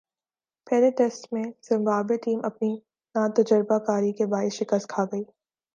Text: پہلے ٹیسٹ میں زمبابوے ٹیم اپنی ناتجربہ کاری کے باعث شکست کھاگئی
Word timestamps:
پہلے 0.67 0.89
ٹیسٹ 0.91 1.27
میں 1.33 1.43
زمبابوے 1.61 2.17
ٹیم 2.17 2.39
اپنی 2.43 2.73
ناتجربہ 3.15 3.77
کاری 3.87 4.11
کے 4.13 4.25
باعث 4.25 4.53
شکست 4.53 4.89
کھاگئی 4.89 5.23